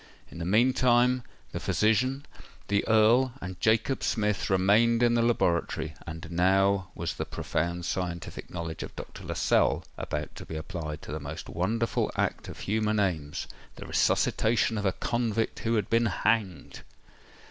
In 0.31 0.39
the 0.39 0.45
meantime, 0.45 1.21
the 1.51 1.59
physician, 1.59 2.25
the 2.69 2.83
Earl, 2.87 3.33
and 3.39 3.61
Jacob 3.61 4.01
Smith 4.01 4.49
remained 4.49 5.03
in 5.03 5.13
the 5.13 5.21
laboratory; 5.21 5.93
and 6.07 6.31
now 6.31 6.89
was 6.95 7.13
the 7.13 7.23
profound 7.23 7.85
scientific 7.85 8.49
knowledge 8.49 8.81
of 8.81 8.95
Dr. 8.95 9.23
Lascelles 9.23 9.85
about 9.99 10.33
to 10.37 10.45
be 10.47 10.55
applied 10.55 11.03
to 11.03 11.11
the 11.11 11.19
most 11.19 11.49
wonderful 11.49 12.09
act 12.15 12.47
of 12.49 12.61
human 12.61 12.99
aims—the 12.99 13.85
resuscitation 13.85 14.79
of 14.79 14.87
a 14.87 14.91
convict 14.93 15.59
who 15.59 15.75
had 15.75 15.87
been 15.87 16.07
hanged! 16.07 16.81